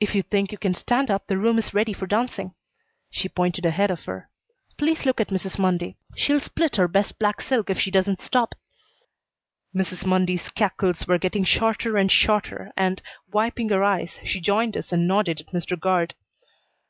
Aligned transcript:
"If 0.00 0.14
you 0.14 0.22
think 0.22 0.52
you 0.52 0.56
can 0.56 0.72
stand 0.72 1.10
up, 1.10 1.26
the 1.26 1.36
room 1.36 1.58
is 1.58 1.74
ready 1.74 1.92
for 1.92 2.06
dancing." 2.06 2.54
She 3.10 3.28
pointed 3.28 3.66
ahead 3.66 3.90
of 3.90 4.06
her. 4.06 4.30
"Please 4.78 5.04
look 5.04 5.20
at 5.20 5.28
Mrs. 5.28 5.58
Mundy. 5.58 5.98
She'll 6.16 6.40
split 6.40 6.76
her 6.76 6.88
best 6.88 7.18
black 7.18 7.42
silk 7.42 7.68
if 7.68 7.78
she 7.78 7.90
doesn't 7.90 8.22
stop." 8.22 8.54
Mrs. 9.76 10.06
Mundy's 10.06 10.48
cackles 10.52 11.06
were 11.06 11.18
getting 11.18 11.44
shorter 11.44 11.98
and 11.98 12.10
shorter 12.10 12.72
and, 12.74 13.02
wiping 13.30 13.68
her 13.68 13.84
eyes, 13.84 14.18
she 14.24 14.40
joined 14.40 14.78
us 14.78 14.92
and 14.92 15.06
nodded 15.06 15.42
at 15.42 15.48
Mr. 15.52 15.78
Guard. 15.78 16.14